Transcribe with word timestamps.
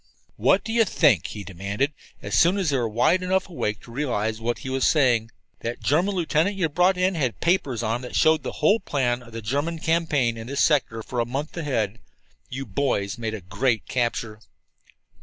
"What 0.35 0.63
do 0.63 0.73
you 0.73 0.83
think?" 0.83 1.27
he 1.27 1.43
demanded, 1.43 1.93
as 2.23 2.33
soon 2.33 2.57
as 2.57 2.71
they 2.71 2.77
were 2.77 2.89
wide 2.89 3.21
enough 3.21 3.47
awake 3.47 3.81
to 3.81 3.91
realize 3.91 4.41
what 4.41 4.57
he 4.65 4.69
was 4.71 4.83
saying. 4.87 5.29
"That 5.59 5.79
German 5.79 6.15
lieutenant 6.15 6.55
that 6.57 6.59
you 6.59 6.69
brought 6.69 6.97
in 6.97 7.13
had 7.13 7.39
papers 7.39 7.83
on 7.83 7.97
him 7.97 8.01
that 8.01 8.15
showed 8.15 8.41
the 8.41 8.53
whole 8.63 8.79
plan 8.79 9.21
of 9.21 9.31
the 9.31 9.43
German 9.43 9.77
campaign 9.77 10.37
in 10.37 10.47
this 10.47 10.59
sector 10.59 11.03
for 11.03 11.19
a 11.19 11.25
month 11.27 11.55
ahead. 11.55 11.99
You 12.49 12.65
boys 12.65 13.19
made 13.19 13.35
a 13.35 13.41
great 13.41 13.87
capture." 13.87 14.39